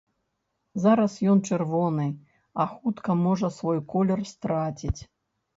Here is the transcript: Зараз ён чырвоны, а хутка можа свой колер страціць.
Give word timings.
Зараз 0.85 1.17
ён 1.33 1.43
чырвоны, 1.49 2.07
а 2.63 2.67
хутка 2.73 3.19
можа 3.27 3.53
свой 3.59 3.79
колер 3.93 4.19
страціць. 4.35 4.99